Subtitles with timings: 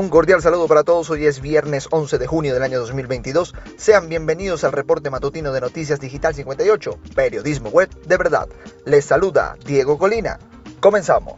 [0.00, 1.10] Un cordial saludo para todos.
[1.10, 3.52] Hoy es viernes 11 de junio del año 2022.
[3.76, 8.48] Sean bienvenidos al reporte matutino de Noticias Digital 58, periodismo web de verdad.
[8.86, 10.38] Les saluda Diego Colina.
[10.80, 11.34] Comenzamos.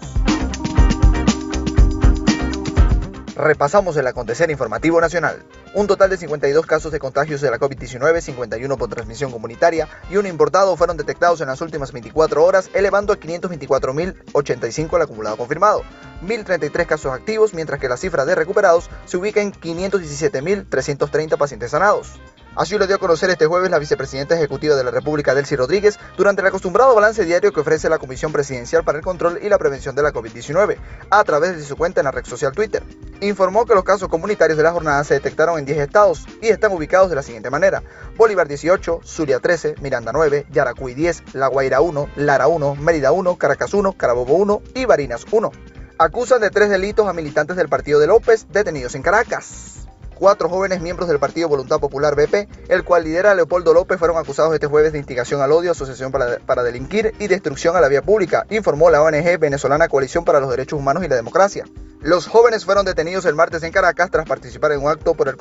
[3.37, 5.43] Repasamos el acontecer informativo nacional.
[5.75, 10.19] Un total de 52 casos de contagios de la COVID-19, 51 por transmisión comunitaria y
[10.19, 15.83] un importado fueron detectados en las últimas 24 horas, elevando a 524.085 el acumulado confirmado.
[16.23, 22.21] 1.033 casos activos, mientras que la cifra de recuperados se ubica en 517.330 pacientes sanados.
[22.55, 25.99] Así lo dio a conocer este jueves la vicepresidenta ejecutiva de la República, Delcy Rodríguez,
[26.19, 29.57] durante el acostumbrado balance diario que ofrece la Comisión Presidencial para el Control y la
[29.57, 30.77] Prevención de la COVID-19,
[31.09, 32.83] a través de su cuenta en la red social Twitter.
[33.23, 36.73] Informó que los casos comunitarios de la jornada se detectaron en 10 estados y están
[36.73, 37.83] ubicados de la siguiente manera:
[38.19, 43.39] Bolívar 18, Zulia 13, Miranda 9, Yaracuy 10, La Guaira 1, Lara 1, Mérida 1,
[43.39, 45.51] Caracas 1, Carabobo 1 y Barinas 1.
[45.97, 49.82] Acusan de tres delitos a militantes del partido de López detenidos en Caracas.
[50.23, 54.55] Cuatro jóvenes miembros del Partido Voluntad Popular BP, el cual lidera Leopoldo López, fueron acusados
[54.55, 58.47] este jueves de instigación al odio, asociación para, delinquir y destrucción a la vía pública,
[58.49, 61.65] informó la ONG venezolana Coalición para los Derechos Humanos y la Democracia.
[62.03, 65.35] Los jóvenes fueron detenidos el martes en Caracas tras participar en un acto por el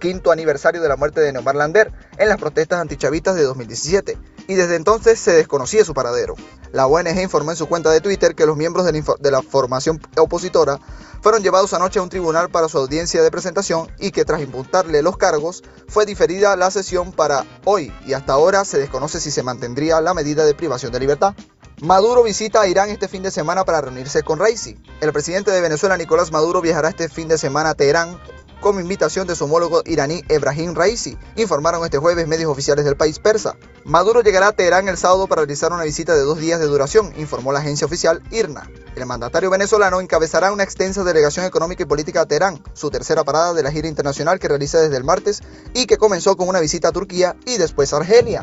[0.00, 4.54] quinto aniversario de la muerte de Neomar Lander en las protestas antichavistas de 2017, y
[4.54, 6.34] desde entonces se desconocía su paradero.
[6.72, 10.80] La ONG informó en su cuenta de Twitter que los miembros de la formación opositora
[11.22, 15.00] fueron llevados anoche a un tribunal para su audiencia de presentación y que tras imputarle
[15.00, 19.42] los cargos fue diferida la sesión para hoy y hasta ahora se desconoce si se
[19.42, 21.34] mantendría la medida de privación de libertad.
[21.80, 24.76] Maduro visita a Irán este fin de semana para reunirse con Raisi.
[25.00, 28.18] El presidente de Venezuela, Nicolás Maduro, viajará este fin de semana a Teherán
[28.60, 33.18] como invitación de su homólogo iraní Ebrahim Raisi, informaron este jueves medios oficiales del país
[33.18, 33.56] persa.
[33.84, 37.12] Maduro llegará a Teherán el sábado para realizar una visita de dos días de duración,
[37.16, 38.70] informó la agencia oficial IRNA.
[38.96, 43.52] El mandatario venezolano encabezará una extensa delegación económica y política a Teherán, su tercera parada
[43.52, 45.42] de la gira internacional que realiza desde el martes
[45.74, 48.42] y que comenzó con una visita a Turquía y después a Argelia.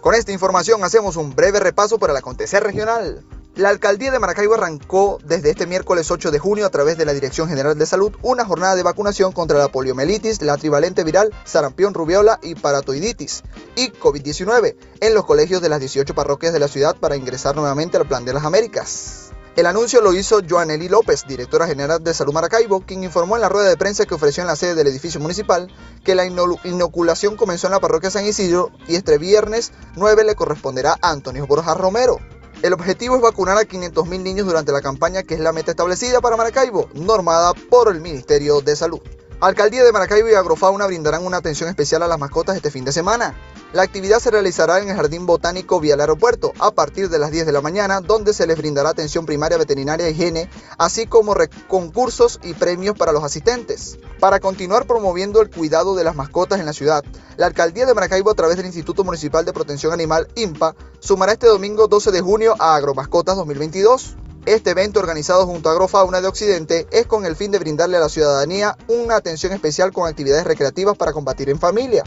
[0.00, 3.24] Con esta información hacemos un breve repaso por el acontecer regional.
[3.56, 7.12] La alcaldía de Maracaibo arrancó desde este miércoles 8 de junio a través de la
[7.12, 11.94] Dirección General de Salud una jornada de vacunación contra la poliomielitis, la trivalente viral, sarampión,
[11.94, 13.44] rubiola y paratoiditis
[13.76, 17.96] y COVID-19 en los colegios de las 18 parroquias de la ciudad para ingresar nuevamente
[17.96, 19.30] al Plan de las Américas.
[19.54, 23.48] El anuncio lo hizo Joanely López, directora general de Salud Maracaibo, quien informó en la
[23.48, 25.72] rueda de prensa que ofreció en la sede del edificio municipal
[26.02, 30.98] que la inoculación comenzó en la parroquia San Isidro y este viernes 9 le corresponderá
[31.00, 32.18] a Antonio Borja Romero.
[32.64, 36.22] El objetivo es vacunar a 500.000 niños durante la campaña que es la meta establecida
[36.22, 39.02] para Maracaibo, normada por el Ministerio de Salud.
[39.38, 42.92] Alcaldía de Maracaibo y Agrofauna brindarán una atención especial a las mascotas este fin de
[42.92, 43.38] semana.
[43.74, 47.30] La actividad se realizará en el Jardín Botánico vía el aeropuerto a partir de las
[47.30, 50.48] 10 de la mañana, donde se les brindará atención primaria, veterinaria, higiene,
[50.78, 51.36] así como
[51.68, 53.98] concursos y premios para los asistentes.
[54.24, 57.04] Para continuar promoviendo el cuidado de las mascotas en la ciudad,
[57.36, 61.46] la Alcaldía de Maracaibo, a través del Instituto Municipal de Protección Animal, INPA, sumará este
[61.46, 64.16] domingo 12 de junio a Agromascotas 2022.
[64.46, 68.00] Este evento organizado junto a Agrofauna de Occidente es con el fin de brindarle a
[68.00, 72.04] la ciudadanía una atención especial con actividades recreativas para combatir en familia.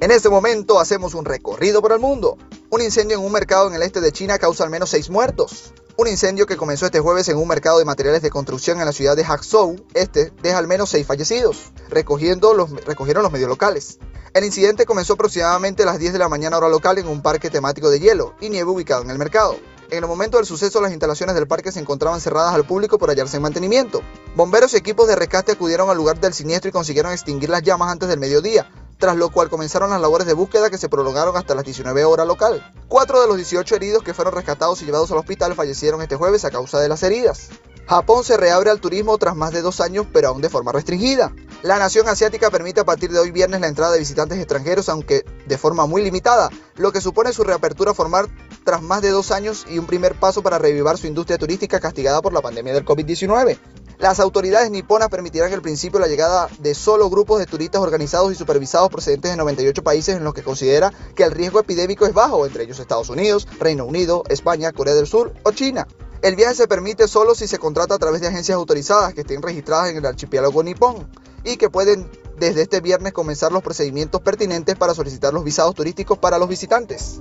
[0.00, 2.38] En este momento hacemos un recorrido por el mundo.
[2.70, 5.74] Un incendio en un mercado en el este de China causa al menos seis muertos.
[5.98, 8.92] Un incendio que comenzó este jueves en un mercado de materiales de construcción en la
[8.92, 13.98] ciudad de Hangzhou, este, deja al menos seis fallecidos, recogiendo los, recogieron los medios locales.
[14.34, 17.48] El incidente comenzó aproximadamente a las 10 de la mañana hora local en un parque
[17.48, 19.56] temático de hielo y nieve ubicado en el mercado.
[19.88, 23.08] En el momento del suceso, las instalaciones del parque se encontraban cerradas al público por
[23.08, 24.02] hallarse en mantenimiento.
[24.34, 27.90] Bomberos y equipos de rescate acudieron al lugar del siniestro y consiguieron extinguir las llamas
[27.90, 28.68] antes del mediodía,
[28.98, 32.26] tras lo cual comenzaron las labores de búsqueda que se prolongaron hasta las 19 horas
[32.26, 32.72] local.
[32.88, 36.44] Cuatro de los 18 heridos que fueron rescatados y llevados al hospital fallecieron este jueves
[36.44, 37.50] a causa de las heridas.
[37.88, 41.32] Japón se reabre al turismo tras más de dos años, pero aún de forma restringida.
[41.62, 45.24] La nación asiática permite a partir de hoy viernes la entrada de visitantes extranjeros, aunque
[45.46, 48.28] de forma muy limitada, lo que supone su reapertura formal
[48.64, 52.20] tras más de dos años y un primer paso para revivar su industria turística castigada
[52.22, 53.56] por la pandemia del COVID-19.
[53.98, 58.34] Las autoridades niponas permitirán el principio la llegada de solo grupos de turistas organizados y
[58.34, 62.44] supervisados procedentes de 98 países en los que considera que el riesgo epidémico es bajo,
[62.44, 65.86] entre ellos Estados Unidos, Reino Unido, España, Corea del Sur o China.
[66.20, 69.40] El viaje se permite solo si se contrata a través de agencias autorizadas que estén
[69.40, 71.08] registradas en el archipiélago nipón
[71.44, 76.18] y que pueden desde este viernes comenzar los procedimientos pertinentes para solicitar los visados turísticos
[76.18, 77.20] para los visitantes.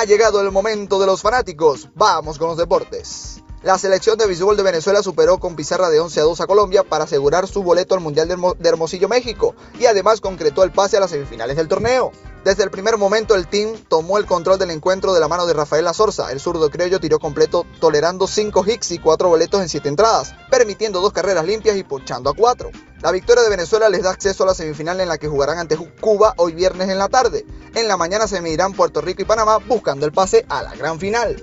[0.00, 1.90] Ha llegado el momento de los fanáticos.
[1.94, 3.42] Vamos con los deportes.
[3.62, 6.84] La selección de béisbol de Venezuela superó con pizarra de 11 a 2 a Colombia
[6.84, 11.00] para asegurar su boleto al Mundial de Hermosillo, México, y además concretó el pase a
[11.00, 12.12] las semifinales del torneo.
[12.46, 15.52] Desde el primer momento el team tomó el control del encuentro de la mano de
[15.52, 16.32] Rafael Azorza.
[16.32, 21.02] El zurdo criollo tiró completo tolerando 5 hits y 4 boletos en 7 entradas, permitiendo
[21.02, 22.70] dos carreras limpias y ponchando a 4.
[23.02, 25.74] La victoria de Venezuela les da acceso a la semifinal en la que jugarán ante
[25.76, 27.46] Cuba hoy viernes en la tarde.
[27.74, 31.00] En la mañana se medirán Puerto Rico y Panamá buscando el pase a la gran
[31.00, 31.42] final.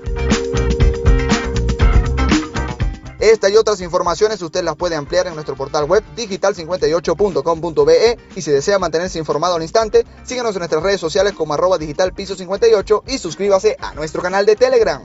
[3.19, 8.51] Esta y otras informaciones usted las puede ampliar en nuestro portal web digital58.com.be y si
[8.51, 13.05] desea mantenerse informado al instante, síganos en nuestras redes sociales como arroba digital piso 58
[13.07, 15.03] y suscríbase a nuestro canal de Telegram.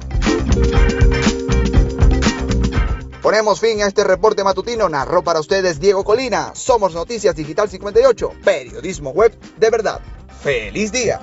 [3.23, 4.89] Ponemos fin a este reporte matutino.
[4.89, 6.51] Narró para ustedes Diego Colina.
[6.55, 10.01] Somos Noticias Digital 58, periodismo web de verdad.
[10.43, 11.21] ¡Feliz día!